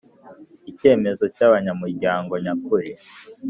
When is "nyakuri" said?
2.43-2.89